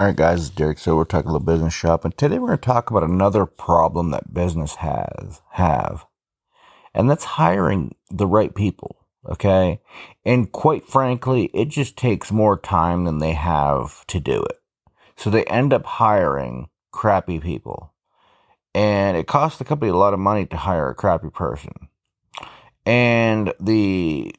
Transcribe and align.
All 0.00 0.06
right, 0.06 0.14
guys, 0.14 0.46
it's 0.46 0.50
Derek. 0.50 0.78
So 0.78 0.94
we're 0.94 1.02
talking 1.02 1.28
a 1.28 1.32
little 1.32 1.44
business 1.44 1.74
shop, 1.74 2.04
and 2.04 2.16
today 2.16 2.38
we're 2.38 2.50
going 2.50 2.60
to 2.60 2.64
talk 2.64 2.88
about 2.88 3.02
another 3.02 3.46
problem 3.46 4.12
that 4.12 4.32
business 4.32 4.76
has 4.76 5.42
have, 5.54 6.06
and 6.94 7.10
that's 7.10 7.24
hiring 7.24 7.96
the 8.08 8.28
right 8.28 8.54
people. 8.54 9.04
Okay, 9.28 9.80
and 10.24 10.52
quite 10.52 10.86
frankly, 10.86 11.50
it 11.52 11.64
just 11.64 11.96
takes 11.96 12.30
more 12.30 12.56
time 12.56 13.06
than 13.06 13.18
they 13.18 13.32
have 13.32 14.06
to 14.06 14.20
do 14.20 14.40
it, 14.40 14.60
so 15.16 15.30
they 15.30 15.42
end 15.46 15.72
up 15.72 15.84
hiring 15.84 16.68
crappy 16.92 17.40
people, 17.40 17.92
and 18.76 19.16
it 19.16 19.26
costs 19.26 19.58
the 19.58 19.64
company 19.64 19.90
a 19.90 19.96
lot 19.96 20.14
of 20.14 20.20
money 20.20 20.46
to 20.46 20.58
hire 20.58 20.90
a 20.90 20.94
crappy 20.94 21.28
person, 21.28 21.72
and 22.86 23.52
the 23.58 24.32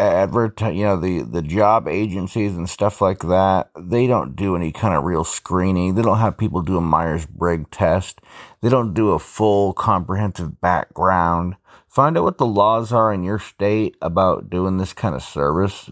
advertise, 0.00 0.74
you 0.74 0.84
know, 0.84 0.96
the, 0.96 1.22
the 1.22 1.42
job 1.42 1.86
agencies 1.86 2.56
and 2.56 2.68
stuff 2.68 3.00
like 3.00 3.20
that, 3.20 3.70
they 3.78 4.06
don't 4.06 4.34
do 4.34 4.56
any 4.56 4.72
kind 4.72 4.94
of 4.94 5.04
real 5.04 5.24
screening. 5.24 5.94
They 5.94 6.02
don't 6.02 6.18
have 6.18 6.38
people 6.38 6.62
do 6.62 6.78
a 6.78 6.80
Myers 6.80 7.26
Briggs 7.26 7.68
test. 7.70 8.20
They 8.60 8.68
don't 8.68 8.94
do 8.94 9.10
a 9.10 9.18
full 9.18 9.72
comprehensive 9.72 10.60
background. 10.60 11.56
Find 11.88 12.16
out 12.16 12.24
what 12.24 12.38
the 12.38 12.46
laws 12.46 12.92
are 12.92 13.12
in 13.12 13.22
your 13.22 13.38
state 13.38 13.96
about 14.00 14.50
doing 14.50 14.78
this 14.78 14.92
kind 14.92 15.14
of 15.14 15.22
service 15.22 15.90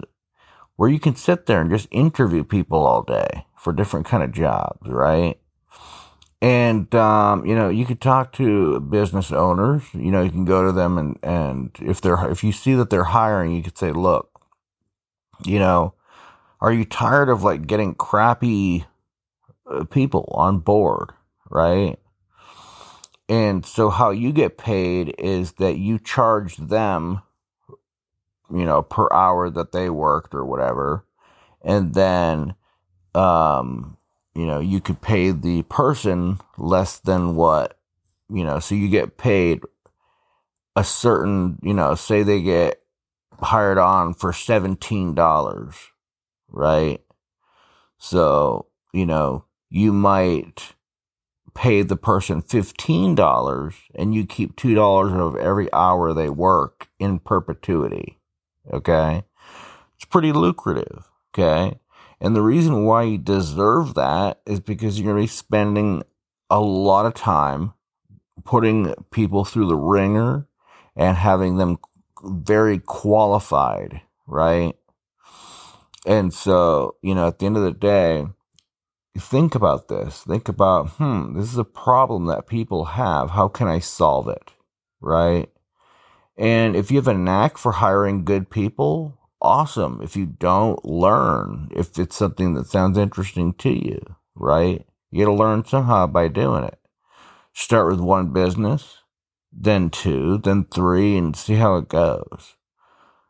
where 0.76 0.88
you 0.88 1.00
can 1.00 1.16
sit 1.16 1.46
there 1.46 1.60
and 1.60 1.70
just 1.70 1.88
interview 1.90 2.44
people 2.44 2.86
all 2.86 3.02
day 3.02 3.44
for 3.56 3.72
different 3.72 4.06
kind 4.06 4.22
of 4.22 4.30
jobs, 4.30 4.88
right? 4.88 5.38
And 6.40 6.94
um, 6.94 7.44
you 7.44 7.54
know 7.54 7.68
you 7.68 7.84
could 7.84 8.00
talk 8.00 8.32
to 8.32 8.80
business 8.80 9.32
owners 9.32 9.82
you 9.92 10.10
know 10.10 10.22
you 10.22 10.30
can 10.30 10.44
go 10.44 10.64
to 10.64 10.72
them 10.72 10.96
and 10.98 11.18
and 11.22 11.70
if 11.80 12.00
they're 12.00 12.30
if 12.30 12.44
you 12.44 12.52
see 12.52 12.74
that 12.74 12.90
they're 12.90 13.04
hiring 13.04 13.54
you 13.54 13.62
could 13.62 13.76
say 13.78 13.92
look 13.92 14.40
you 15.44 15.58
know 15.58 15.94
are 16.60 16.72
you 16.72 16.84
tired 16.84 17.28
of 17.28 17.42
like 17.42 17.66
getting 17.66 17.94
crappy 17.94 18.86
uh, 19.66 19.84
people 19.84 20.28
on 20.32 20.58
board? 20.58 21.12
Right? 21.50 21.98
And 23.28 23.64
so 23.64 23.90
how 23.90 24.10
you 24.10 24.32
get 24.32 24.58
paid 24.58 25.14
is 25.18 25.52
that 25.52 25.76
you 25.76 25.98
charge 25.98 26.56
them 26.56 27.22
you 28.50 28.64
know 28.64 28.82
per 28.82 29.08
hour 29.12 29.50
that 29.50 29.72
they 29.72 29.90
worked 29.90 30.34
or 30.34 30.44
whatever. 30.44 31.04
And 31.62 31.94
then 31.94 32.54
um 33.14 33.97
you 34.38 34.46
know, 34.46 34.60
you 34.60 34.80
could 34.80 35.00
pay 35.00 35.32
the 35.32 35.62
person 35.62 36.38
less 36.56 37.00
than 37.00 37.34
what, 37.34 37.76
you 38.30 38.44
know, 38.44 38.60
so 38.60 38.76
you 38.76 38.88
get 38.88 39.18
paid 39.18 39.60
a 40.76 40.84
certain, 40.84 41.58
you 41.60 41.74
know, 41.74 41.96
say 41.96 42.22
they 42.22 42.40
get 42.40 42.80
hired 43.42 43.78
on 43.78 44.14
for 44.14 44.30
$17, 44.30 45.74
right? 46.50 47.00
So, 47.98 48.66
you 48.92 49.06
know, 49.06 49.44
you 49.70 49.92
might 49.92 50.72
pay 51.52 51.82
the 51.82 51.96
person 51.96 52.40
$15 52.40 53.74
and 53.96 54.14
you 54.14 54.24
keep 54.24 54.54
$2 54.54 55.20
of 55.20 55.34
every 55.34 55.72
hour 55.72 56.14
they 56.14 56.30
work 56.30 56.86
in 57.00 57.18
perpetuity. 57.18 58.20
Okay. 58.72 59.24
It's 59.96 60.04
pretty 60.04 60.30
lucrative. 60.30 61.08
Okay. 61.34 61.80
And 62.20 62.34
the 62.34 62.42
reason 62.42 62.84
why 62.84 63.04
you 63.04 63.18
deserve 63.18 63.94
that 63.94 64.40
is 64.46 64.60
because 64.60 64.98
you're 64.98 65.12
going 65.12 65.16
to 65.16 65.22
be 65.22 65.34
spending 65.34 66.02
a 66.50 66.60
lot 66.60 67.06
of 67.06 67.14
time 67.14 67.74
putting 68.44 68.94
people 69.10 69.44
through 69.44 69.68
the 69.68 69.76
wringer 69.76 70.46
and 70.96 71.16
having 71.16 71.56
them 71.56 71.78
very 72.24 72.78
qualified, 72.78 74.00
right? 74.26 74.74
And 76.06 76.32
so, 76.32 76.96
you 77.02 77.14
know, 77.14 77.28
at 77.28 77.38
the 77.38 77.46
end 77.46 77.56
of 77.56 77.62
the 77.62 77.72
day, 77.72 78.26
think 79.16 79.54
about 79.54 79.88
this. 79.88 80.22
Think 80.22 80.48
about, 80.48 80.90
hmm, 80.90 81.38
this 81.38 81.52
is 81.52 81.58
a 81.58 81.64
problem 81.64 82.26
that 82.26 82.46
people 82.46 82.86
have. 82.86 83.30
How 83.30 83.48
can 83.48 83.68
I 83.68 83.78
solve 83.78 84.28
it? 84.28 84.52
Right? 85.00 85.50
And 86.36 86.76
if 86.76 86.90
you 86.90 86.96
have 86.96 87.08
a 87.08 87.14
knack 87.14 87.58
for 87.58 87.72
hiring 87.72 88.24
good 88.24 88.48
people, 88.48 89.17
awesome. 89.40 90.00
If 90.02 90.16
you 90.16 90.26
don't 90.26 90.84
learn, 90.84 91.68
if 91.74 91.98
it's 91.98 92.16
something 92.16 92.54
that 92.54 92.66
sounds 92.66 92.98
interesting 92.98 93.52
to 93.54 93.70
you, 93.70 94.00
right? 94.34 94.86
You 95.10 95.24
got 95.24 95.30
to 95.30 95.36
learn 95.36 95.64
somehow 95.64 96.06
by 96.06 96.28
doing 96.28 96.64
it. 96.64 96.78
Start 97.52 97.90
with 97.90 98.00
one 98.00 98.32
business, 98.32 98.98
then 99.52 99.90
two, 99.90 100.38
then 100.38 100.64
three, 100.64 101.16
and 101.16 101.34
see 101.34 101.54
how 101.54 101.76
it 101.76 101.88
goes. 101.88 102.56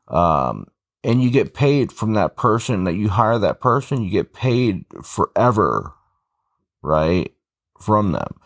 Um, 0.08 0.66
and 1.04 1.22
you 1.22 1.30
get 1.30 1.54
paid 1.54 1.92
from 1.92 2.14
that 2.14 2.36
person 2.36 2.84
that 2.84 2.94
you 2.94 3.08
hire 3.08 3.38
that 3.38 3.60
person, 3.60 4.02
you 4.02 4.10
get 4.10 4.34
paid 4.34 4.84
forever, 5.02 5.94
right? 6.82 7.32
From 7.80 8.12
them. 8.12 8.40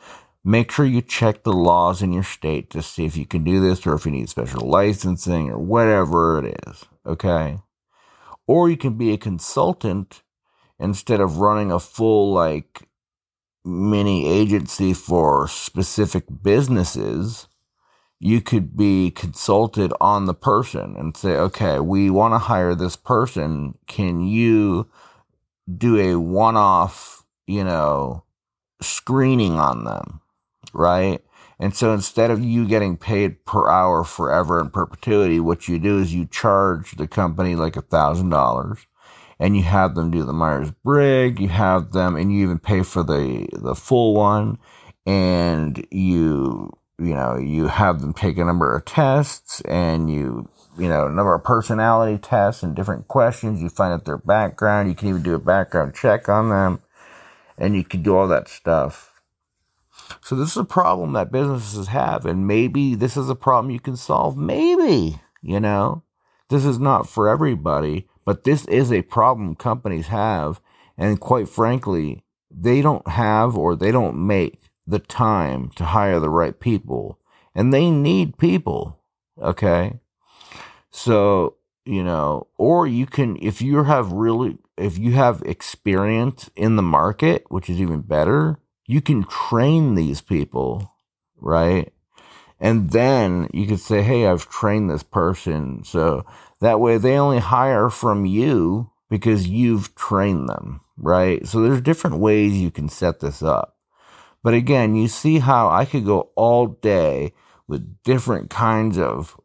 Make 0.45 0.71
sure 0.71 0.85
you 0.85 1.03
check 1.03 1.45
the 1.45 1.53
laws 1.53 2.03
in 2.03 2.13
your 2.13 2.25
state 2.25 2.69
to 2.71 2.83
see 2.83 3.05
if 3.07 3.17
you 3.17 3.27
can 3.27 3.45
do 3.45 3.61
this 3.61 3.87
or 3.87 3.95
if 3.95 4.05
you 4.05 4.13
need 4.13 4.29
special 4.29 4.69
licensing 4.69 5.51
or 5.51 5.59
whatever 5.59 6.45
it 6.45 6.59
is 6.69 6.85
okay? 7.07 7.59
Or 8.47 8.69
you 8.69 8.77
can 8.77 8.95
be 8.95 9.13
a 9.13 9.19
consultant 9.19 10.23
instead 10.79 11.21
of 11.21 11.39
running 11.39 11.71
a 11.71 11.79
full, 11.79 12.33
like, 12.33 12.89
mini 13.65 14.29
agency 14.29 14.93
for 14.93 15.47
specific 15.49 16.25
businesses. 16.43 17.47
You 18.19 18.41
could 18.41 18.77
be 18.77 19.11
consulted 19.11 19.93
on 20.01 20.27
the 20.27 20.35
person 20.35 20.97
and 20.97 21.17
say, 21.17 21.33
okay, 21.37 21.81
we 21.81 22.11
want 22.11 22.35
to 22.35 22.39
hire 22.39 22.75
this 22.75 22.97
person. 22.97 23.79
Can 23.87 24.21
you 24.21 24.89
do 25.77 25.99
a 25.99 26.19
one 26.19 26.57
off, 26.57 27.25
you 27.47 27.65
know, 27.65 28.25
screening 28.81 29.59
on 29.59 29.85
them? 29.85 30.21
Right? 30.73 31.21
And 31.63 31.77
so 31.77 31.93
instead 31.93 32.33
of 32.33 32.43
you 32.43 32.67
getting 32.67 32.97
paid 32.97 33.45
per 33.45 33.71
hour 33.71 34.03
forever 34.03 34.61
in 34.61 34.71
perpetuity, 34.71 35.39
what 35.39 35.69
you 35.69 35.79
do 35.79 36.01
is 36.01 36.13
you 36.13 36.27
charge 36.27 36.97
the 36.97 37.07
company 37.07 37.55
like 37.55 37.77
a 37.77 37.83
thousand 37.83 38.31
dollars 38.31 38.85
and 39.39 39.57
you 39.57 39.63
have 39.63 39.95
them 39.95 40.11
do 40.11 40.25
the 40.25 40.33
Myers 40.33 40.73
Briggs, 40.83 41.41
you 41.41 41.51
have 41.51 41.93
them, 41.93 42.17
and 42.17 42.33
you 42.33 42.43
even 42.43 42.59
pay 42.59 42.83
for 42.83 43.05
the, 43.05 43.47
the 43.53 43.77
full 43.77 44.13
one 44.13 44.59
and 45.07 45.87
you, 45.93 46.73
you 46.99 47.15
know, 47.15 47.37
you 47.37 47.69
have 47.69 48.01
them 48.01 48.13
take 48.13 48.39
a 48.39 48.45
number 48.45 48.75
of 48.75 48.85
tests 48.85 49.61
and 49.61 50.11
you, 50.11 50.49
you 50.77 50.89
know, 50.89 51.07
a 51.07 51.13
number 51.13 51.33
of 51.33 51.45
personality 51.45 52.19
tests 52.19 52.65
and 52.65 52.75
different 52.75 53.07
questions. 53.07 53.63
You 53.63 53.69
find 53.69 53.95
out 53.95 54.05
their 54.05 54.19
background. 54.19 54.89
You 54.89 54.97
can 54.97 55.11
even 55.11 55.23
do 55.23 55.37
a 55.37 55.39
background 55.39 55.95
check 55.95 56.29
on 56.29 56.49
them 56.49 56.83
and 57.57 57.77
you 57.77 57.85
can 57.85 58.03
do 58.03 58.17
all 58.17 58.27
that 58.27 58.49
stuff 58.49 59.12
so 60.21 60.35
this 60.35 60.51
is 60.51 60.57
a 60.57 60.65
problem 60.65 61.13
that 61.13 61.33
businesses 61.33 61.89
have, 61.89 62.27
and 62.27 62.47
maybe 62.47 62.95
this 62.95 63.17
is 63.17 63.29
a 63.29 63.35
problem 63.35 63.71
you 63.71 63.81
can 63.81 63.97
solve. 63.97 64.37
Maybe, 64.37 65.21
you 65.41 65.61
know, 65.61 66.03
this 66.49 66.65
is 66.65 66.79
not 66.79 67.09
for 67.09 67.29
everybody, 67.29 68.09
but 68.25 68.45
this 68.45 68.67
is 68.67 68.93
a 68.93 69.03
problem 69.03 69.55
companies 69.57 70.09
have. 70.09 70.61
And 70.99 71.19
quite 71.19 71.49
frankly, 71.49 72.25
they 72.51 72.83
don't 72.83 73.09
have 73.09 73.57
or 73.57 73.75
they 73.75 73.91
don't 73.91 74.27
make 74.27 74.61
the 74.87 74.99
time 74.99 75.71
to 75.77 75.85
hire 75.85 76.21
the 76.21 76.29
right 76.29 76.59
people. 76.59 77.19
And 77.55 77.73
they 77.73 77.91
need 77.91 78.39
people. 78.39 78.99
Okay. 79.41 80.01
So, 80.91 81.57
you 81.85 82.05
know, 82.05 82.49
or 82.59 82.87
you 82.87 83.07
can, 83.07 83.39
if 83.41 83.63
you 83.63 83.83
have 83.85 84.13
really, 84.13 84.59
if 84.77 84.99
you 84.99 85.13
have 85.13 85.43
experience 85.43 86.51
in 86.55 86.77
the 86.77 86.83
market, 86.83 87.45
which 87.49 87.71
is 87.71 87.81
even 87.81 88.03
better, 88.03 88.59
you 88.87 89.01
can 89.01 89.25
train 89.25 89.95
these 89.95 90.21
people, 90.21 90.93
right? 91.41 91.93
And 92.61 92.91
then 92.91 93.49
you 93.53 93.67
could 93.67 93.81
say, 93.81 94.03
hey, 94.03 94.27
I've 94.27 94.49
trained 94.49 94.89
this 94.89 95.03
person. 95.03 95.83
So 95.85 96.25
that 96.61 96.81
way 96.81 96.97
they 96.97 97.19
only 97.19 97.41
hire 97.41 97.91
from 97.91 98.25
you 98.25 98.91
because 99.11 99.49
you've 99.49 99.95
trained 99.95 100.49
them, 100.49 100.81
right? 100.97 101.47
So 101.47 101.61
there's 101.61 101.81
different 101.81 102.19
ways 102.19 102.57
you 102.57 102.71
can 102.71 102.89
set 102.89 103.21
this 103.21 103.43
up. 103.43 103.77
But 104.45 104.55
again, 104.55 104.95
you 104.95 105.09
see 105.09 105.39
how 105.39 105.69
I 105.69 105.85
could 105.85 106.05
go 106.05 106.31
all 106.37 106.67
day 106.67 107.33
with 107.69 108.03
different 108.05 108.51
kinds 108.51 108.99
of, 108.99 109.39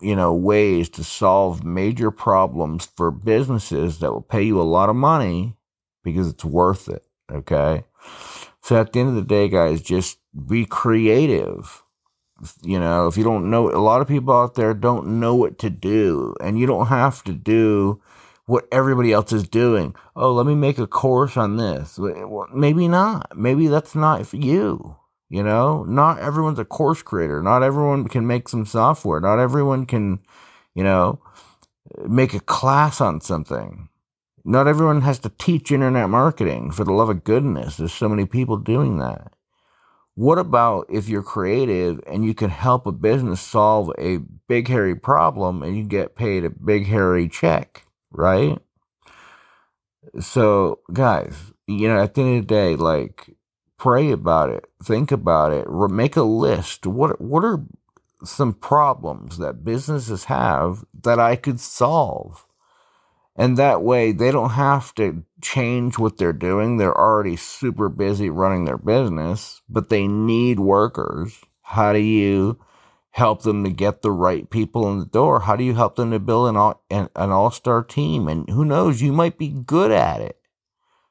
you 0.00 0.16
know, 0.16 0.34
ways 0.34 0.88
to 0.90 1.04
solve 1.04 1.64
major 1.64 2.10
problems 2.10 2.88
for 2.96 3.10
businesses 3.10 3.98
that 3.98 4.12
will 4.12 4.22
pay 4.22 4.42
you 4.42 4.60
a 4.60 4.62
lot 4.62 4.88
of 4.88 4.96
money 4.96 5.56
because 6.02 6.28
it's 6.28 6.44
worth 6.44 6.88
it. 6.88 7.04
Okay. 7.32 7.84
So 8.64 8.80
at 8.80 8.94
the 8.94 9.00
end 9.00 9.10
of 9.10 9.14
the 9.14 9.20
day, 9.20 9.50
guys, 9.50 9.82
just 9.82 10.20
be 10.48 10.64
creative. 10.64 11.82
You 12.62 12.80
know, 12.80 13.06
if 13.06 13.18
you 13.18 13.22
don't 13.22 13.50
know, 13.50 13.70
a 13.70 13.76
lot 13.76 14.00
of 14.00 14.08
people 14.08 14.32
out 14.32 14.54
there 14.54 14.72
don't 14.72 15.20
know 15.20 15.34
what 15.34 15.58
to 15.58 15.68
do, 15.68 16.34
and 16.40 16.58
you 16.58 16.66
don't 16.66 16.86
have 16.86 17.22
to 17.24 17.34
do 17.34 18.00
what 18.46 18.66
everybody 18.72 19.12
else 19.12 19.34
is 19.34 19.46
doing. 19.46 19.94
Oh, 20.16 20.32
let 20.32 20.46
me 20.46 20.54
make 20.54 20.78
a 20.78 20.86
course 20.86 21.36
on 21.36 21.58
this. 21.58 21.98
Well, 21.98 22.48
maybe 22.54 22.88
not. 22.88 23.36
Maybe 23.36 23.66
that's 23.66 23.94
not 23.94 24.26
for 24.26 24.36
you. 24.36 24.96
You 25.28 25.42
know, 25.42 25.84
not 25.84 26.20
everyone's 26.20 26.58
a 26.58 26.64
course 26.64 27.02
creator. 27.02 27.42
Not 27.42 27.62
everyone 27.62 28.08
can 28.08 28.26
make 28.26 28.48
some 28.48 28.64
software. 28.64 29.20
Not 29.20 29.40
everyone 29.40 29.84
can, 29.84 30.20
you 30.74 30.84
know, 30.84 31.20
make 32.08 32.32
a 32.32 32.40
class 32.40 33.02
on 33.02 33.20
something. 33.20 33.90
Not 34.44 34.68
everyone 34.68 35.02
has 35.02 35.18
to 35.20 35.30
teach 35.38 35.72
internet 35.72 36.10
marketing 36.10 36.70
for 36.70 36.84
the 36.84 36.92
love 36.92 37.08
of 37.08 37.24
goodness. 37.24 37.76
There's 37.78 37.92
so 37.94 38.08
many 38.08 38.26
people 38.26 38.58
doing 38.58 38.98
that. 38.98 39.32
What 40.16 40.38
about 40.38 40.86
if 40.90 41.08
you're 41.08 41.22
creative 41.22 42.00
and 42.06 42.24
you 42.24 42.34
can 42.34 42.50
help 42.50 42.86
a 42.86 42.92
business 42.92 43.40
solve 43.40 43.90
a 43.98 44.18
big 44.48 44.68
hairy 44.68 44.94
problem 44.94 45.62
and 45.62 45.76
you 45.76 45.84
get 45.84 46.14
paid 46.14 46.44
a 46.44 46.50
big 46.50 46.86
hairy 46.86 47.28
check, 47.28 47.86
right? 48.12 48.58
So, 50.20 50.80
guys, 50.92 51.52
you 51.66 51.88
know, 51.88 52.00
at 52.00 52.14
the 52.14 52.22
end 52.22 52.38
of 52.38 52.46
the 52.46 52.54
day, 52.54 52.76
like, 52.76 53.34
pray 53.78 54.10
about 54.12 54.50
it, 54.50 54.66
think 54.82 55.10
about 55.10 55.52
it, 55.52 55.66
make 55.90 56.16
a 56.16 56.22
list. 56.22 56.86
What 56.86 57.20
what 57.20 57.44
are 57.44 57.64
some 58.24 58.54
problems 58.54 59.38
that 59.38 59.64
businesses 59.64 60.24
have 60.24 60.84
that 61.02 61.18
I 61.18 61.36
could 61.36 61.60
solve? 61.60 62.46
And 63.36 63.56
that 63.56 63.82
way 63.82 64.12
they 64.12 64.30
don't 64.30 64.50
have 64.50 64.94
to 64.94 65.24
change 65.42 65.98
what 65.98 66.18
they're 66.18 66.32
doing. 66.32 66.76
They're 66.76 66.96
already 66.96 67.36
super 67.36 67.88
busy 67.88 68.30
running 68.30 68.64
their 68.64 68.78
business, 68.78 69.62
but 69.68 69.88
they 69.88 70.06
need 70.06 70.60
workers. 70.60 71.40
How 71.62 71.92
do 71.92 71.98
you 71.98 72.58
help 73.10 73.42
them 73.42 73.64
to 73.64 73.70
get 73.70 74.02
the 74.02 74.12
right 74.12 74.48
people 74.50 74.90
in 74.90 75.00
the 75.00 75.06
door? 75.06 75.40
How 75.40 75.56
do 75.56 75.64
you 75.64 75.74
help 75.74 75.96
them 75.96 76.10
to 76.12 76.20
build 76.20 76.48
an 76.48 76.56
all, 76.56 76.84
an, 76.90 77.08
an 77.16 77.30
all-star 77.30 77.82
team? 77.82 78.28
And 78.28 78.48
who 78.48 78.64
knows, 78.64 79.02
you 79.02 79.12
might 79.12 79.38
be 79.38 79.48
good 79.48 79.90
at 79.90 80.20
it. 80.20 80.38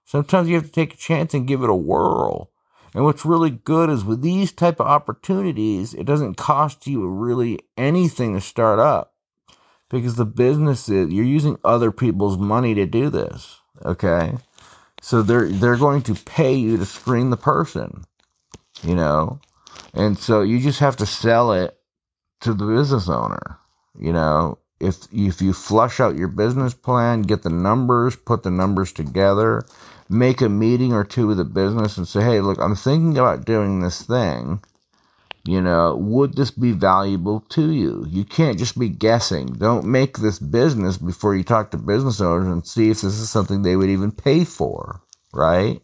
Sometimes 0.05 0.47
you 0.47 0.55
have 0.55 0.65
to 0.65 0.71
take 0.71 0.93
a 0.93 0.97
chance 0.97 1.33
and 1.33 1.47
give 1.47 1.63
it 1.63 1.69
a 1.69 1.75
whirl. 1.75 2.51
And 2.93 3.03
what's 3.03 3.25
really 3.25 3.49
good 3.49 3.89
is 3.89 4.05
with 4.05 4.21
these 4.21 4.51
type 4.51 4.79
of 4.79 4.85
opportunities, 4.85 5.93
it 5.93 6.05
doesn't 6.05 6.35
cost 6.35 6.85
you 6.85 7.07
really 7.07 7.59
anything 7.75 8.33
to 8.33 8.41
start 8.41 8.79
up 8.79 9.12
because 9.93 10.15
the 10.15 10.25
business 10.25 10.89
is 10.89 11.13
you're 11.13 11.23
using 11.23 11.57
other 11.63 11.91
people's 11.91 12.37
money 12.37 12.73
to 12.73 12.85
do 12.85 13.09
this. 13.09 13.59
Okay, 13.85 14.33
so 15.01 15.21
they're 15.21 15.47
they're 15.47 15.77
going 15.77 16.01
to 16.03 16.15
pay 16.15 16.55
you 16.55 16.77
to 16.77 16.85
screen 16.85 17.29
the 17.29 17.37
person, 17.37 18.03
you 18.83 18.95
know, 18.95 19.39
and 19.93 20.17
so 20.17 20.41
you 20.41 20.59
just 20.59 20.79
have 20.79 20.97
to 20.97 21.05
sell 21.05 21.53
it 21.53 21.77
to 22.41 22.53
the 22.53 22.65
business 22.65 23.07
owner. 23.07 23.59
You 23.99 24.13
know, 24.13 24.57
if 24.79 24.97
if 25.13 25.41
you 25.41 25.53
flush 25.53 25.99
out 25.99 26.17
your 26.17 26.27
business 26.27 26.73
plan, 26.73 27.21
get 27.21 27.43
the 27.43 27.49
numbers, 27.49 28.15
put 28.15 28.43
the 28.43 28.51
numbers 28.51 28.91
together, 28.91 29.63
make 30.09 30.41
a 30.41 30.49
meeting 30.49 30.93
or 30.93 31.03
two 31.03 31.27
with 31.27 31.37
the 31.37 31.45
business, 31.45 31.97
and 31.97 32.07
say, 32.07 32.21
hey, 32.23 32.41
look, 32.41 32.59
I'm 32.59 32.75
thinking 32.75 33.17
about 33.17 33.45
doing 33.45 33.81
this 33.81 34.01
thing 34.01 34.61
you 35.45 35.61
know, 35.61 35.97
would 35.97 36.35
this 36.35 36.51
be 36.51 36.71
valuable 36.71 37.41
to 37.49 37.71
you? 37.71 38.05
You 38.07 38.23
can't 38.23 38.57
just 38.57 38.79
be 38.79 38.89
guessing. 38.89 39.47
Don't 39.47 39.85
make 39.85 40.17
this 40.17 40.39
business 40.39 40.97
before 40.97 41.35
you 41.35 41.43
talk 41.43 41.71
to 41.71 41.77
business 41.77 42.21
owners 42.21 42.47
and 42.47 42.65
see 42.65 42.89
if 42.89 43.01
this 43.01 43.19
is 43.19 43.29
something 43.29 43.61
they 43.61 43.75
would 43.75 43.89
even 43.89 44.11
pay 44.11 44.45
for, 44.45 45.01
right? 45.33 45.81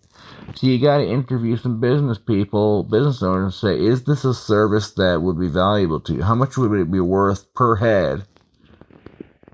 So 0.55 0.67
you 0.67 0.79
got 0.79 0.97
to 0.99 1.07
interview 1.07 1.57
some 1.57 1.81
business 1.81 2.17
people, 2.17 2.83
business 2.83 3.21
owners, 3.21 3.61
and 3.63 3.79
say, 3.79 3.85
is 3.85 4.05
this 4.05 4.23
a 4.23 4.33
service 4.33 4.91
that 4.91 5.21
would 5.21 5.39
be 5.39 5.49
valuable 5.49 5.99
to 6.01 6.13
you? 6.13 6.23
How 6.23 6.35
much 6.35 6.57
would 6.57 6.71
it 6.79 6.91
be 6.91 7.01
worth 7.01 7.53
per 7.53 7.75
head 7.75 8.25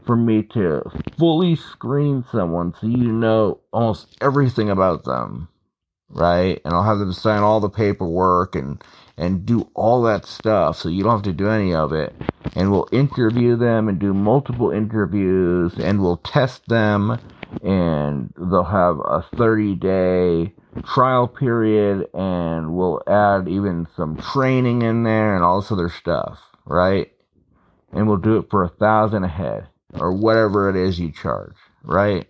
for 0.05 0.15
me 0.15 0.43
to 0.43 0.83
fully 1.17 1.55
screen 1.55 2.23
someone 2.31 2.73
so 2.79 2.87
you 2.87 3.11
know 3.11 3.59
almost 3.73 4.15
everything 4.21 4.69
about 4.69 5.03
them, 5.03 5.47
right? 6.09 6.61
And 6.63 6.73
I'll 6.73 6.83
have 6.83 6.99
them 6.99 7.13
sign 7.13 7.41
all 7.41 7.59
the 7.59 7.69
paperwork 7.69 8.55
and 8.55 8.83
and 9.17 9.45
do 9.45 9.69
all 9.73 10.01
that 10.03 10.25
stuff 10.25 10.77
so 10.77 10.89
you 10.89 11.03
don't 11.03 11.13
have 11.13 11.23
to 11.23 11.33
do 11.33 11.49
any 11.49 11.73
of 11.73 11.93
it. 11.93 12.13
And 12.55 12.71
we'll 12.71 12.87
interview 12.91 13.55
them 13.55 13.87
and 13.87 13.99
do 13.99 14.13
multiple 14.13 14.71
interviews 14.71 15.73
and 15.77 16.01
we'll 16.01 16.17
test 16.17 16.67
them 16.67 17.19
and 17.63 18.33
they'll 18.37 18.63
have 18.63 18.97
a 18.99 19.25
30 19.35 19.75
day 19.75 20.53
trial 20.83 21.27
period 21.27 22.07
and 22.13 22.75
we'll 22.75 23.01
add 23.07 23.47
even 23.47 23.87
some 23.95 24.17
training 24.17 24.81
in 24.81 25.03
there 25.03 25.35
and 25.35 25.43
all 25.43 25.61
this 25.61 25.71
other 25.71 25.89
stuff, 25.89 26.39
right? 26.65 27.11
And 27.93 28.07
we'll 28.07 28.17
do 28.17 28.37
it 28.37 28.49
for 28.49 28.63
a 28.63 28.69
thousand 28.69 29.23
a 29.23 29.29
head 29.29 29.67
or 29.93 30.11
whatever 30.13 30.69
it 30.69 30.75
is 30.75 30.99
you 30.99 31.11
charge, 31.11 31.55
right? 31.83 32.27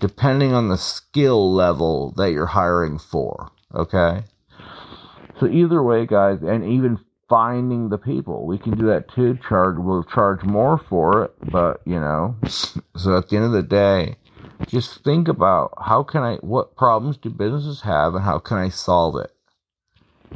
Depending 0.00 0.52
on 0.52 0.68
the 0.68 0.78
skill 0.78 1.52
level 1.52 2.12
that 2.16 2.32
you're 2.32 2.46
hiring 2.46 2.98
for, 2.98 3.52
okay? 3.72 4.24
So 5.40 5.46
either 5.46 5.82
way, 5.82 6.06
guys, 6.06 6.38
and 6.42 6.64
even 6.64 6.98
finding 7.28 7.88
the 7.88 7.98
people, 7.98 8.46
we 8.46 8.58
can 8.58 8.76
do 8.76 8.86
that 8.86 9.08
too. 9.08 9.38
Charge, 9.48 9.76
we'll 9.78 10.04
charge 10.04 10.42
more 10.44 10.78
for 10.78 11.24
it, 11.24 11.34
but 11.50 11.80
you 11.84 11.98
know, 11.98 12.36
so 12.96 13.16
at 13.16 13.28
the 13.28 13.36
end 13.36 13.46
of 13.46 13.52
the 13.52 13.62
day, 13.62 14.16
just 14.66 15.02
think 15.02 15.28
about 15.28 15.72
how 15.80 16.02
can 16.02 16.22
I, 16.22 16.36
what 16.36 16.76
problems 16.76 17.16
do 17.16 17.30
businesses 17.30 17.82
have, 17.82 18.14
and 18.14 18.24
how 18.24 18.38
can 18.38 18.58
I 18.58 18.68
solve 18.68 19.16
it. 19.16 19.32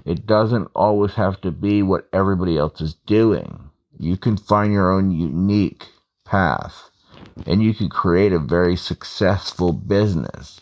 It 0.05 0.27
doesn't 0.27 0.71
always 0.75 1.15
have 1.15 1.41
to 1.43 1.51
be 1.51 1.83
what 1.83 2.09
everybody 2.13 2.57
else 2.57 2.81
is 2.81 2.95
doing. 3.07 3.71
You 3.99 4.17
can 4.17 4.37
find 4.37 4.73
your 4.73 4.93
own 4.93 5.11
unique 5.11 5.87
path, 6.25 6.91
and 7.47 7.63
you 7.63 7.75
can 7.75 7.89
create 7.89 8.33
a 8.33 8.39
very 8.39 8.77
successful 8.77 9.73
business 9.73 10.61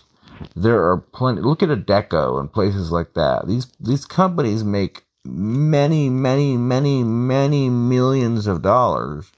there 0.54 0.82
are 0.88 0.98
plenty. 0.98 1.42
Look 1.42 1.62
at 1.62 1.68
Adecco 1.68 2.40
and 2.40 2.52
places 2.52 2.90
like 2.92 3.14
that. 3.14 3.46
These 3.46 3.66
these 3.80 4.04
companies 4.04 4.64
make 4.64 5.04
many, 5.24 6.08
many, 6.08 6.56
many, 6.56 7.02
many 7.02 7.68
millions 7.68 8.46
of 8.46 8.62
dollars, 8.62 9.32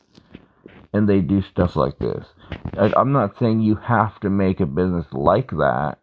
and 0.93 1.09
they 1.09 1.21
do 1.21 1.43
stuff 1.43 1.77
like 1.77 1.99
this. 1.99 2.27
I, 2.75 2.93
I'm 2.97 3.13
not 3.13 3.39
saying 3.39 3.61
you 3.61 3.77
have 3.77 4.19
to 4.21 4.31
make 4.31 4.61
a 4.61 4.67
business 4.67 5.07
like 5.13 5.51
that, 5.51 5.99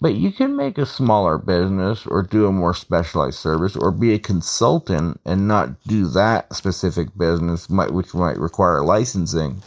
but 0.00 0.14
you 0.14 0.32
can 0.32 0.56
make 0.56 0.78
a 0.78 0.86
smaller 0.86 1.38
business 1.38 2.06
or 2.06 2.22
do 2.22 2.46
a 2.46 2.52
more 2.52 2.74
specialized 2.74 3.38
service 3.38 3.76
or 3.76 3.90
be 3.90 4.14
a 4.14 4.18
consultant 4.18 5.20
and 5.24 5.48
not 5.48 5.82
do 5.84 6.06
that 6.08 6.54
specific 6.54 7.16
business, 7.16 7.68
might, 7.70 7.92
which 7.92 8.14
might 8.14 8.38
require 8.38 8.82
licensing. 8.82 9.62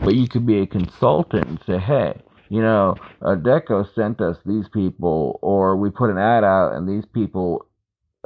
But 0.00 0.14
you 0.16 0.28
could 0.28 0.46
be 0.46 0.60
a 0.60 0.66
consultant 0.66 1.46
and 1.46 1.60
say, 1.66 1.78
hey, 1.78 2.20
you 2.48 2.60
know, 2.60 2.96
Adecco 3.22 3.86
sent 3.94 4.20
us 4.20 4.36
these 4.44 4.68
people, 4.68 5.38
or 5.42 5.76
we 5.76 5.90
put 5.90 6.10
an 6.10 6.18
ad 6.18 6.44
out 6.44 6.74
and 6.74 6.88
these 6.88 7.04
people, 7.06 7.66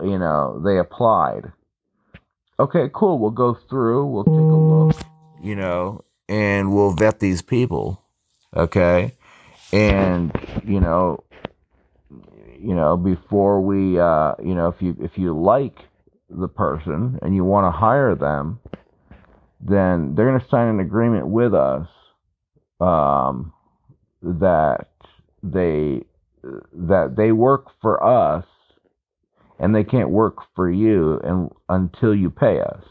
you 0.02 0.18
know, 0.18 0.60
they 0.64 0.78
applied. 0.78 1.52
Okay, 2.60 2.90
cool. 2.92 3.18
We'll 3.18 3.30
go 3.30 3.54
through, 3.54 4.06
we'll 4.06 4.24
take 4.24 4.32
a 4.32 4.36
look, 4.36 4.96
you 5.42 5.54
know, 5.54 6.04
and 6.28 6.74
we'll 6.74 6.92
vet 6.92 7.20
these 7.20 7.42
people. 7.42 8.02
Okay. 8.56 9.14
And, 9.72 10.32
you 10.64 10.80
know, 10.80 11.22
you 12.58 12.74
know, 12.74 12.96
before 12.96 13.60
we, 13.60 14.00
uh, 14.00 14.34
you 14.42 14.54
know, 14.54 14.68
if 14.68 14.82
you, 14.82 14.96
if 15.00 15.16
you 15.16 15.38
like 15.38 15.78
the 16.28 16.48
person 16.48 17.18
and 17.22 17.34
you 17.34 17.44
want 17.44 17.66
to 17.66 17.70
hire 17.70 18.14
them, 18.14 18.58
then 19.60 20.14
they're 20.14 20.26
going 20.26 20.40
to 20.40 20.48
sign 20.48 20.68
an 20.68 20.80
agreement 20.80 21.28
with 21.28 21.54
us. 21.54 21.86
Um, 22.80 23.52
that 24.22 24.88
they 25.42 26.02
that 26.72 27.14
they 27.16 27.32
work 27.32 27.66
for 27.80 28.02
us 28.02 28.44
and 29.58 29.74
they 29.74 29.84
can't 29.84 30.10
work 30.10 30.38
for 30.54 30.70
you 30.70 31.20
and 31.24 31.50
until 31.68 32.14
you 32.14 32.30
pay 32.30 32.60
us. 32.60 32.82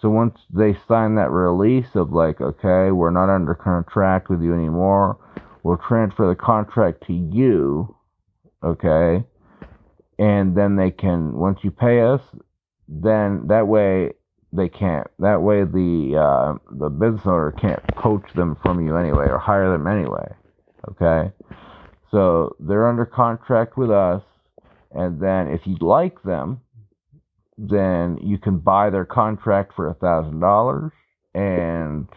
So 0.00 0.08
once 0.08 0.38
they 0.52 0.76
sign 0.88 1.16
that 1.16 1.30
release 1.30 1.94
of 1.94 2.12
like, 2.12 2.40
okay, 2.40 2.90
we're 2.90 3.10
not 3.10 3.34
under 3.34 3.54
contract 3.54 4.30
with 4.30 4.42
you 4.42 4.54
anymore, 4.54 5.18
we'll 5.62 5.76
transfer 5.76 6.28
the 6.28 6.34
contract 6.34 7.06
to 7.06 7.12
you, 7.12 7.94
okay, 8.62 9.24
and 10.18 10.56
then 10.56 10.76
they 10.76 10.90
can 10.90 11.34
once 11.34 11.60
you 11.62 11.70
pay 11.70 12.00
us, 12.00 12.22
then 12.88 13.46
that 13.48 13.66
way 13.66 14.12
they 14.52 14.68
can't. 14.68 15.06
That 15.18 15.42
way 15.42 15.64
the 15.64 16.16
uh, 16.18 16.54
the 16.70 16.88
business 16.88 17.26
owner 17.26 17.52
can't 17.52 17.82
poach 17.88 18.32
them 18.34 18.56
from 18.62 18.84
you 18.84 18.96
anyway 18.96 19.28
or 19.28 19.38
hire 19.38 19.70
them 19.70 19.86
anyway. 19.86 20.34
Okay? 20.88 21.32
So 22.10 22.56
they're 22.58 22.88
under 22.88 23.06
contract 23.06 23.76
with 23.76 23.90
us. 23.90 24.22
And 24.92 25.20
then 25.20 25.48
if 25.48 25.60
you 25.66 25.76
like 25.80 26.22
them, 26.22 26.60
then 27.56 28.18
you 28.22 28.38
can 28.38 28.58
buy 28.58 28.90
their 28.90 29.04
contract 29.04 29.72
for 29.76 29.88
a 29.88 29.94
thousand 29.94 30.40
dollars. 30.40 30.92
And 31.34 32.08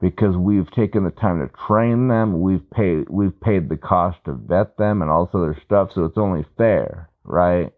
because 0.00 0.36
we've 0.36 0.70
taken 0.70 1.04
the 1.04 1.10
time 1.10 1.40
to 1.40 1.52
train 1.66 2.08
them, 2.08 2.40
we've 2.40 2.68
paid 2.70 3.08
we've 3.10 3.38
paid 3.40 3.68
the 3.68 3.76
cost 3.76 4.18
to 4.24 4.32
vet 4.32 4.76
them 4.78 5.02
and 5.02 5.10
all 5.10 5.28
also 5.32 5.40
their 5.40 5.60
stuff, 5.64 5.90
so 5.94 6.04
it's 6.04 6.16
only 6.16 6.46
fair, 6.56 7.10
right? 7.24 7.72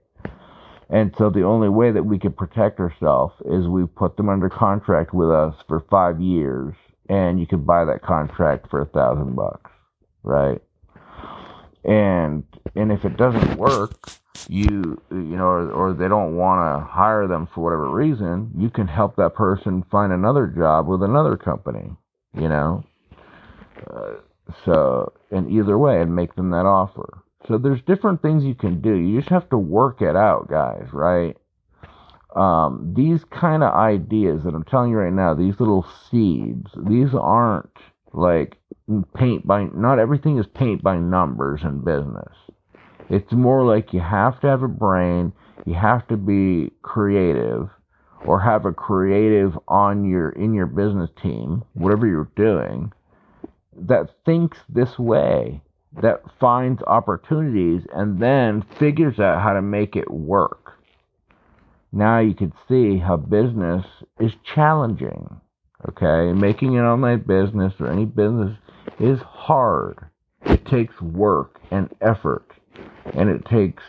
And 0.91 1.15
so 1.17 1.31
the 1.31 1.45
only 1.45 1.69
way 1.69 1.93
that 1.93 2.05
we 2.05 2.19
can 2.19 2.33
protect 2.33 2.79
ourselves 2.79 3.35
is 3.47 3.67
we 3.67 3.87
put 3.87 4.17
them 4.17 4.29
under 4.29 4.49
contract 4.49 5.15
with 5.15 5.31
us 5.31 5.55
for 5.67 5.85
five 5.89 6.21
years, 6.21 6.75
and 7.09 7.41
you 7.41 7.47
can 7.47 7.65
buy 7.65 7.85
that 7.85 8.03
contract 8.03 8.69
for 8.69 8.83
a 8.83 8.87
thousand 8.87 9.35
bucks 9.35 9.71
right? 10.23 10.61
And 11.85 12.45
and 12.75 12.93
if 12.93 13.05
it 13.05 13.17
doesn't 13.17 13.57
work, 13.57 14.11
you 14.49 15.01
you 15.11 15.37
know, 15.37 15.47
or, 15.47 15.71
or 15.71 15.93
they 15.95 16.09
don't 16.09 16.37
want 16.37 16.61
to 16.61 16.87
hire 16.87 17.27
them 17.27 17.47
for 17.55 17.63
whatever 17.63 17.89
reason, 17.91 18.53
you 18.57 18.71
can 18.71 18.87
help 18.87 19.17
that 19.17 19.35
person 19.35 19.85
find 19.91 20.13
another 20.13 20.47
job 20.47 20.87
with 20.87 21.03
another 21.03 21.37
company, 21.37 21.91
you 22.35 22.49
know. 22.49 22.85
Uh, 23.91 24.15
So, 24.65 25.13
and 25.31 25.49
either 25.51 25.79
way, 25.79 26.03
and 26.03 26.15
make 26.15 26.35
them 26.35 26.51
that 26.51 26.67
offer. 26.67 27.23
So 27.47 27.57
there's 27.57 27.81
different 27.83 28.21
things 28.21 28.45
you 28.45 28.57
can 28.57 28.81
do. 28.81 28.95
You 28.95 29.21
just 29.21 29.31
have 29.31 29.49
to 29.51 29.59
work 29.59 30.03
it 30.03 30.17
out, 30.17 30.49
guys, 30.51 30.89
right? 30.93 31.37
Um, 32.35 32.93
these 32.97 33.25
kind 33.31 33.63
of 33.63 33.73
ideas 33.75 34.43
that 34.45 34.55
I'm 34.55 34.65
telling 34.65 34.91
you 34.91 34.99
right 34.99 35.13
now, 35.13 35.35
these 35.35 35.61
little 35.61 35.87
seeds, 36.11 36.71
these 36.77 37.15
aren't 37.15 37.71
like 38.13 38.59
paint 39.17 39.47
by, 39.47 39.65
not 39.75 39.99
everything 39.99 40.39
is 40.39 40.47
paint 40.55 40.83
by 40.83 40.97
numbers 40.99 41.61
in 41.63 41.85
business. 41.85 42.35
It's 43.09 43.33
more 43.33 43.65
like 43.65 43.93
you 43.93 44.01
have 44.01 44.41
to 44.41 44.47
have 44.47 44.63
a 44.63 44.69
brain, 44.69 45.33
you 45.67 45.75
have 45.75 46.07
to 46.09 46.17
be 46.17 46.71
creative, 46.83 47.69
or 48.25 48.41
have 48.41 48.67
a 48.67 48.73
creative 48.73 49.59
on 49.69 50.09
your 50.09 50.31
in 50.31 50.55
your 50.55 50.67
business 50.67 51.11
team, 51.23 51.65
whatever 51.75 52.07
you're 52.07 52.31
doing, 52.37 52.93
that 53.77 54.11
thinks 54.25 54.59
this 54.69 54.99
way, 54.99 55.63
that 56.01 56.23
finds 56.39 56.83
opportunities 56.83 57.83
and 57.93 58.21
then 58.21 58.65
figures 58.79 59.19
out 59.19 59.43
how 59.43 59.55
to 59.55 59.63
make 59.63 59.97
it 59.97 60.11
work. 60.11 60.73
Now 61.93 62.21
you 62.21 62.35
can 62.35 62.53
see 62.69 62.99
how 62.99 63.17
business 63.17 63.85
is 64.21 64.33
challenging. 64.55 65.41
Okay, 65.89 66.33
making 66.33 66.77
an 66.77 66.85
online 66.85 67.21
business 67.21 67.73
or 67.81 67.91
any 67.91 68.05
business 68.05 68.57
is 68.99 69.19
hard. 69.21 69.99
It 70.45 70.67
takes 70.67 71.01
work 71.01 71.59
and 71.71 71.89
effort, 72.03 72.47
and 73.15 73.31
it 73.31 73.45
takes, 73.47 73.83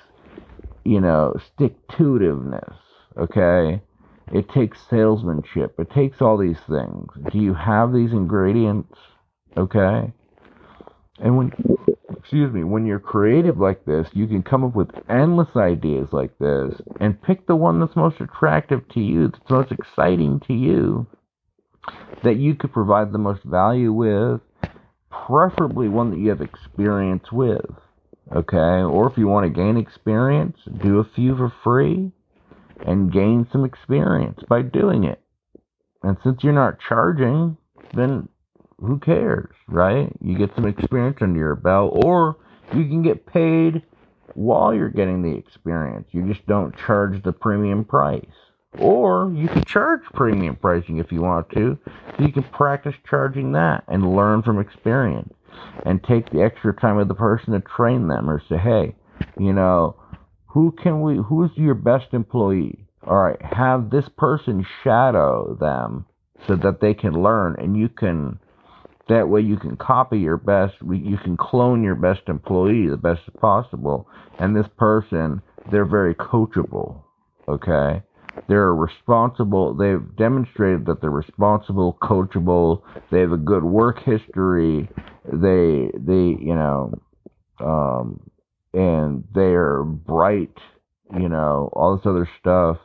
you 0.86 1.02
know, 1.02 1.36
stick 1.54 1.76
to 1.98 2.04
itiveness. 2.04 2.76
Okay, 3.18 3.82
it 4.34 4.50
takes 4.50 4.78
salesmanship. 4.90 5.76
It 5.80 5.92
takes 5.92 6.22
all 6.22 6.38
these 6.38 6.60
things. 6.70 7.08
Do 7.32 7.40
you 7.40 7.54
have 7.54 7.92
these 7.92 8.12
ingredients? 8.12 8.98
Okay. 9.58 10.14
And 11.20 11.38
when, 11.38 11.52
excuse 12.18 12.52
me, 12.54 12.64
when 12.64 12.86
you're 12.86 13.00
creative 13.00 13.58
like 13.58 13.86
this, 13.86 14.08
you 14.14 14.28
can 14.28 14.42
come 14.42 14.64
up 14.64 14.76
with 14.76 14.90
endless 15.10 15.56
ideas 15.56 16.08
like 16.12 16.38
this 16.40 16.74
and 17.00 17.22
pick 17.22 17.46
the 17.46 17.56
one 17.56 17.80
that's 17.80 17.96
most 17.96 18.22
attractive 18.22 18.88
to 18.90 19.02
you, 19.02 19.28
that's 19.28 19.50
most 19.50 19.72
exciting 19.72 20.40
to 20.48 20.54
you, 20.54 21.06
that 22.24 22.38
you 22.38 22.56
could 22.56 22.74
provide 22.74 23.12
the 23.12 23.18
most 23.18 23.44
value 23.44 23.92
with, 23.92 24.42
preferably 25.10 25.90
one 25.90 26.12
that 26.12 26.20
you 26.20 26.30
have 26.30 26.42
experience 26.42 27.32
with. 27.32 27.66
Okay. 28.36 28.58
Or 28.58 29.12
if 29.12 29.18
you 29.18 29.28
want 29.28 29.46
to 29.46 29.62
gain 29.62 29.78
experience, 29.78 30.58
do 30.82 31.00
a 31.00 31.10
few 31.16 31.36
for 31.36 31.54
free 31.64 32.12
and 32.86 33.12
gain 33.12 33.48
some 33.52 33.66
experience 33.66 34.40
by 34.48 34.62
doing 34.62 35.04
it. 35.04 35.22
And 36.04 36.18
since 36.24 36.44
you're 36.44 36.54
not 36.54 36.80
charging, 36.80 37.58
then 37.94 38.28
who 38.80 39.00
cares, 39.00 39.54
right? 39.68 40.12
You 40.22 40.38
get 40.38 40.56
some 40.56 40.66
experience 40.66 41.18
under 41.22 41.38
your 41.38 41.56
belt, 41.56 42.04
or 42.04 42.38
you 42.74 42.86
can 42.88 43.04
get 43.04 43.28
paid 43.28 43.84
while 44.34 44.74
you're 44.74 44.90
getting 44.90 45.22
the 45.22 45.38
experience. 45.38 46.08
You 46.12 46.28
just 46.28 46.46
don't 46.48 46.76
charge 46.76 47.22
the 47.22 47.34
premium 47.34 47.86
price. 47.86 48.26
Or 48.80 49.32
you 49.36 49.48
can 49.48 49.64
charge 49.66 50.02
premium 50.14 50.56
pricing 50.56 50.98
if 50.98 51.12
you 51.12 51.22
want 51.22 51.50
to, 51.52 51.78
so 51.86 52.24
you 52.24 52.32
can 52.32 52.44
practice 52.44 52.96
charging 53.10 53.52
that 53.52 53.84
and 53.88 54.16
learn 54.16 54.44
from 54.44 54.60
experience 54.60 55.34
and 55.86 56.04
take 56.04 56.30
the 56.30 56.42
extra 56.42 56.74
time 56.74 56.96
with 56.96 57.08
the 57.08 57.14
person 57.14 57.54
to 57.54 57.60
train 57.60 58.08
them 58.08 58.30
or 58.30 58.42
say, 58.48 58.58
hey, 58.58 58.96
you 59.38 59.52
know, 59.54 59.98
who 60.48 60.72
can 60.72 61.02
we, 61.02 61.18
who's 61.18 61.52
your 61.56 61.76
best 61.76 62.14
employee? 62.14 62.88
All 63.06 63.18
right, 63.18 63.42
have 63.42 63.90
this 63.90 64.08
person 64.18 64.66
shadow 64.84 65.58
them 65.60 66.06
so 66.48 66.56
that 66.56 66.82
they 66.82 66.94
can 66.94 67.22
learn 67.22 67.56
and 67.60 67.78
you 67.78 67.90
can 67.90 68.40
that 69.10 69.28
way 69.28 69.42
you 69.42 69.58
can 69.58 69.76
copy 69.76 70.20
your 70.20 70.38
best, 70.38 70.76
you 70.90 71.18
can 71.18 71.36
clone 71.36 71.84
your 71.84 71.96
best 71.96 72.22
employee 72.28 72.88
the 72.88 72.98
best 72.98 73.22
possible. 73.42 74.08
And 74.40 74.56
this 74.56 74.68
person, 74.78 75.42
they're 75.70 75.86
very 75.86 76.16
coachable. 76.16 77.02
Okay. 77.48 78.04
They're 78.48 78.74
responsible. 78.74 79.74
They've 79.74 80.16
demonstrated 80.18 80.86
that 80.86 81.02
they're 81.02 81.10
responsible, 81.10 81.98
coachable. 82.02 82.82
They 83.12 83.20
have 83.20 83.32
a 83.32 83.38
good 83.38 83.64
work 83.64 84.00
history. 84.04 84.90
They, 85.26 85.92
they, 85.98 86.36
you 86.40 86.56
know, 86.56 87.00
um, 87.60 88.30
and 88.74 89.24
they're 89.34 89.84
bright, 89.84 90.58
you 91.18 91.30
know, 91.30 91.70
all 91.74 91.96
this 91.96 92.06
other 92.06 92.30
stuff. 92.40 92.78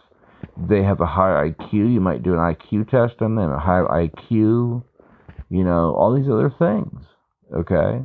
They 0.69 0.83
have 0.83 1.01
a 1.01 1.07
high 1.07 1.51
IQ. 1.51 1.73
You 1.73 2.01
might 2.01 2.23
do 2.23 2.33
an 2.35 2.39
IQ 2.39 2.91
test 2.91 3.21
on 3.21 3.35
them, 3.35 3.51
a 3.51 3.59
high 3.59 4.09
IQ 4.09 4.83
you 5.49 5.65
know, 5.65 5.95
all 5.95 6.15
these 6.15 6.31
other 6.31 6.53
things. 6.59 7.05
Okay? 7.55 8.03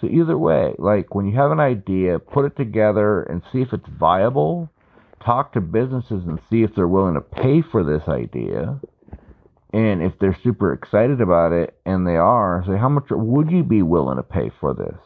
So 0.00 0.06
either 0.08 0.36
way, 0.36 0.74
like 0.78 1.14
when 1.14 1.26
you 1.26 1.36
have 1.36 1.52
an 1.52 1.60
idea, 1.60 2.18
put 2.18 2.44
it 2.44 2.56
together 2.56 3.22
and 3.22 3.42
see 3.52 3.62
if 3.62 3.72
it's 3.72 3.88
viable. 3.98 4.70
Talk 5.24 5.52
to 5.52 5.60
businesses 5.60 6.24
and 6.26 6.40
see 6.50 6.62
if 6.62 6.74
they're 6.74 6.88
willing 6.88 7.14
to 7.14 7.20
pay 7.20 7.62
for 7.62 7.84
this 7.84 8.08
idea. 8.08 8.80
And 9.72 10.02
if 10.02 10.12
they're 10.20 10.38
super 10.42 10.72
excited 10.72 11.20
about 11.20 11.52
it 11.52 11.78
and 11.86 12.06
they 12.06 12.16
are, 12.16 12.62
say 12.66 12.76
how 12.76 12.88
much 12.88 13.04
would 13.10 13.50
you 13.50 13.62
be 13.62 13.82
willing 13.82 14.16
to 14.16 14.22
pay 14.22 14.50
for 14.60 14.74
this? 14.74 14.98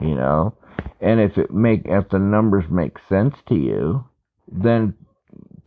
You 0.00 0.14
know? 0.14 0.54
And 1.00 1.20
if 1.20 1.38
it 1.38 1.50
make 1.50 1.82
if 1.86 2.08
the 2.10 2.18
numbers 2.18 2.64
make 2.70 2.96
sense 3.08 3.34
to 3.48 3.54
you, 3.54 4.04
then 4.50 4.94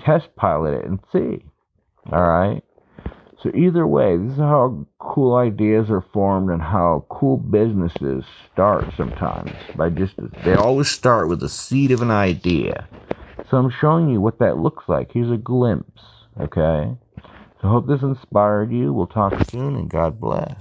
test 0.06 0.36
pilot 0.36 0.76
it 0.76 0.86
and 0.86 1.00
see. 1.12 1.44
All 2.12 2.24
right? 2.24 2.64
So 3.42 3.52
either 3.54 3.86
way, 3.86 4.16
this 4.16 4.34
is 4.34 4.38
how 4.38 4.88
cool 5.00 5.36
ideas 5.36 5.90
are 5.90 6.06
formed 6.14 6.50
and 6.50 6.62
how 6.62 7.06
cool 7.10 7.36
businesses 7.36 8.24
start 8.54 8.86
sometimes 8.96 9.52
by 9.76 9.90
just 9.90 10.14
they 10.46 10.54
always 10.54 10.90
start 10.90 11.28
with 11.28 11.42
the 11.42 11.50
seed 11.50 11.92
of 11.92 12.02
an 12.02 12.12
idea. 12.12 12.88
So 13.54 13.60
I'm 13.60 13.70
showing 13.70 14.10
you 14.10 14.20
what 14.20 14.40
that 14.40 14.58
looks 14.58 14.86
like. 14.88 15.12
Here's 15.12 15.30
a 15.30 15.38
glimpse, 15.38 16.02
okay? 16.42 16.98
So 17.62 17.68
hope 17.68 17.86
this 17.86 18.02
inspired 18.02 18.72
you. 18.72 18.92
We'll 18.92 19.06
talk 19.06 19.48
soon 19.48 19.76
and 19.76 19.88
God 19.88 20.20
bless. 20.20 20.56